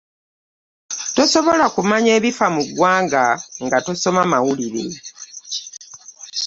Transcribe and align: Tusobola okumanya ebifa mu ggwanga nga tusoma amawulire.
Tusobola 1.15 1.63
okumanya 1.69 2.11
ebifa 2.17 2.45
mu 2.55 2.61
ggwanga 2.67 3.23
nga 3.65 3.77
tusoma 3.85 4.19
amawulire. 4.25 4.83